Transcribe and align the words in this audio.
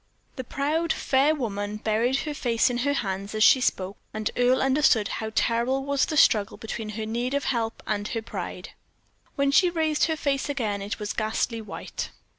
The 0.35 0.43
proud, 0.43 0.91
fair 0.91 1.35
woman 1.35 1.77
buried 1.77 2.21
her 2.21 2.33
face 2.33 2.71
in 2.71 2.79
her 2.79 2.95
hands 2.95 3.35
as 3.35 3.43
she 3.43 3.61
spoke, 3.61 3.97
and 4.15 4.31
Earle 4.35 4.59
understood 4.63 5.07
how 5.09 5.31
terrible 5.35 5.85
was 5.85 6.07
the 6.07 6.17
struggle 6.17 6.57
between 6.57 6.89
her 6.97 7.05
need 7.05 7.35
of 7.35 7.43
help 7.43 7.83
and 7.85 8.07
her 8.07 8.21
pride. 8.23 8.69
When 9.35 9.51
she 9.51 9.69
raised 9.69 10.05
her 10.05 10.17
face 10.17 10.49
again, 10.49 10.81
it 10.81 10.97
was 10.97 11.13
ghastly 11.13 11.61
white. 11.61 12.09